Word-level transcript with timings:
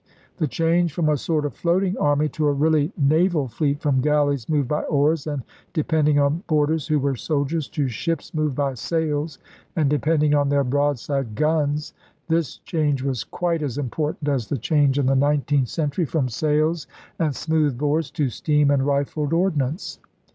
The 0.37 0.47
change 0.47 0.93
from 0.93 1.09
a 1.09 1.15
sort 1.15 1.45
of 1.45 1.53
floating 1.53 1.95
army 1.99 2.27
to 2.29 2.47
a 2.47 2.51
really 2.53 2.91
naval 2.97 3.47
fleet, 3.47 3.79
from 3.81 4.01
galleys 4.01 4.49
moved 4.49 4.67
by 4.67 4.81
oars 4.85 5.27
and 5.27 5.43
de 5.73 5.83
pending 5.83 6.17
on 6.17 6.43
boarders 6.47 6.87
who 6.87 6.97
were 6.97 7.15
soldiers, 7.15 7.67
to 7.67 7.87
ships 7.87 8.33
moved 8.33 8.55
by 8.55 8.73
sails 8.73 9.37
and 9.75 9.91
depending 9.91 10.33
on 10.33 10.49
their 10.49 10.63
broadside 10.63 11.35
guns— 11.35 11.93
this 12.29 12.57
change 12.65 13.03
was 13.03 13.23
quite 13.23 13.61
as 13.61 13.77
important 13.77 14.27
as 14.27 14.47
the 14.47 14.57
change 14.57 14.97
in 14.97 15.05
the 15.05 15.13
nineteenth 15.15 15.69
century 15.69 16.05
from 16.05 16.29
sails 16.29 16.87
and 17.19 17.35
smooth 17.35 17.77
bores 17.77 18.09
to 18.09 18.27
steam 18.31 18.71
and 18.71 18.87
rifled 18.87 19.33
ordnance. 19.33 19.99